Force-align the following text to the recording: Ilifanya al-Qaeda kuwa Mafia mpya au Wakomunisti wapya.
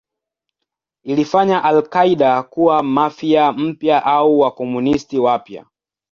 Ilifanya 1.03 1.63
al-Qaeda 1.63 2.43
kuwa 2.43 2.83
Mafia 2.83 3.51
mpya 3.51 4.05
au 4.05 4.39
Wakomunisti 4.39 5.19
wapya. 5.19 5.65